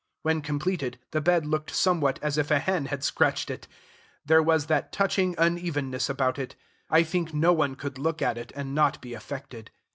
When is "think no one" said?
7.03-7.75